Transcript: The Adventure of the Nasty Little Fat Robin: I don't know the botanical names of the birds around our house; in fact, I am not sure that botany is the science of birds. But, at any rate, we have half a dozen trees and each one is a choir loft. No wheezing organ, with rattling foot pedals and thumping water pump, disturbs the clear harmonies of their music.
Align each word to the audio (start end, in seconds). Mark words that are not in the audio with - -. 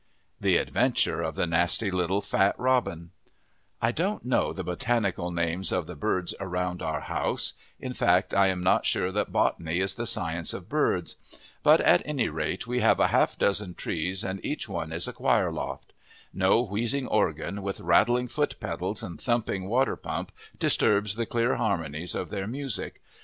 The 0.39 0.57
Adventure 0.57 1.21
of 1.21 1.35
the 1.35 1.45
Nasty 1.45 1.91
Little 1.91 2.21
Fat 2.21 2.55
Robin: 2.57 3.11
I 3.79 3.91
don't 3.91 4.25
know 4.25 4.51
the 4.51 4.63
botanical 4.63 5.29
names 5.29 5.71
of 5.71 5.85
the 5.85 5.95
birds 5.95 6.33
around 6.39 6.81
our 6.81 7.01
house; 7.01 7.53
in 7.79 7.93
fact, 7.93 8.33
I 8.33 8.47
am 8.47 8.63
not 8.63 8.83
sure 8.87 9.11
that 9.11 9.31
botany 9.31 9.77
is 9.79 9.93
the 9.93 10.07
science 10.07 10.55
of 10.55 10.67
birds. 10.67 11.17
But, 11.61 11.81
at 11.81 12.01
any 12.03 12.29
rate, 12.29 12.65
we 12.65 12.79
have 12.79 12.97
half 12.97 13.35
a 13.35 13.39
dozen 13.41 13.75
trees 13.75 14.23
and 14.23 14.43
each 14.43 14.67
one 14.67 14.91
is 14.91 15.07
a 15.07 15.13
choir 15.13 15.51
loft. 15.51 15.93
No 16.33 16.63
wheezing 16.63 17.05
organ, 17.05 17.61
with 17.61 17.79
rattling 17.79 18.27
foot 18.27 18.55
pedals 18.59 19.03
and 19.03 19.21
thumping 19.21 19.67
water 19.67 19.95
pump, 19.95 20.31
disturbs 20.57 21.13
the 21.15 21.27
clear 21.27 21.57
harmonies 21.57 22.15
of 22.15 22.29
their 22.29 22.47
music. 22.47 23.03